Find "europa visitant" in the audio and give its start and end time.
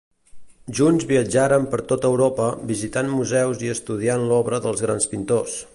2.09-3.13